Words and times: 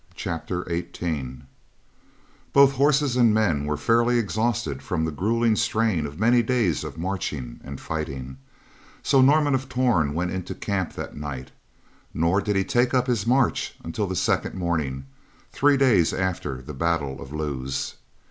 CHAPTER 0.15 0.65
XVIII 0.67 1.41
Both 2.53 2.71
horses 2.71 3.15
and 3.15 3.35
men 3.35 3.65
were 3.65 3.77
fairly 3.77 4.17
exhausted 4.17 4.81
from 4.81 5.05
the 5.05 5.11
gruelling 5.11 5.55
strain 5.55 6.07
of 6.07 6.19
many 6.19 6.41
days 6.41 6.83
of 6.83 6.97
marching 6.97 7.59
and 7.63 7.79
fighting, 7.79 8.37
so 9.03 9.21
Norman 9.21 9.53
of 9.53 9.69
Torn 9.69 10.15
went 10.15 10.31
into 10.31 10.55
camp 10.55 10.93
that 10.93 11.15
night; 11.15 11.51
nor 12.15 12.41
did 12.41 12.55
he 12.55 12.61
again 12.61 12.69
take 12.73 12.93
up 12.95 13.05
his 13.05 13.27
march 13.27 13.75
until 13.83 14.07
the 14.07 14.15
second 14.15 14.55
morning, 14.55 15.05
three 15.51 15.77
days 15.77 16.13
after 16.13 16.63
the 16.63 16.73
battle 16.73 17.21
of 17.21 17.31
Lewes. 17.31 17.97